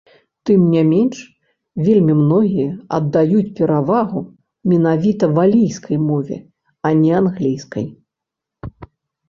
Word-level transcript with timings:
Тым 0.49 0.61
не 0.75 0.81
менш, 0.91 1.17
вельмі 1.87 2.15
многія 2.21 2.71
аддаюць 2.99 3.53
перавагу 3.61 4.19
менавіта 4.73 5.23
валійскай 5.37 5.97
мове, 6.09 6.37
а 6.87 6.97
не 7.05 7.11
англійскай. 7.23 7.87